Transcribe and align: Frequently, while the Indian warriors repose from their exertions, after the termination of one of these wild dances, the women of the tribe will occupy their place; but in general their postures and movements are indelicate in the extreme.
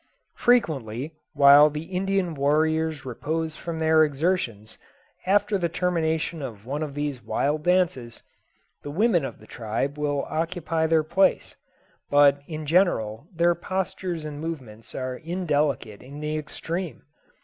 Frequently, 0.37 1.13
while 1.33 1.69
the 1.69 1.83
Indian 1.83 2.33
warriors 2.33 3.05
repose 3.05 3.55
from 3.55 3.77
their 3.77 4.03
exertions, 4.03 4.79
after 5.27 5.59
the 5.59 5.69
termination 5.69 6.41
of 6.41 6.65
one 6.65 6.81
of 6.81 6.95
these 6.95 7.21
wild 7.21 7.61
dances, 7.63 8.23
the 8.81 8.89
women 8.89 9.23
of 9.23 9.37
the 9.37 9.45
tribe 9.45 9.99
will 9.99 10.23
occupy 10.27 10.87
their 10.87 11.03
place; 11.03 11.55
but 12.09 12.41
in 12.47 12.65
general 12.65 13.27
their 13.31 13.53
postures 13.53 14.25
and 14.25 14.41
movements 14.41 14.95
are 14.95 15.17
indelicate 15.17 16.01
in 16.01 16.19
the 16.19 16.35
extreme. 16.35 17.03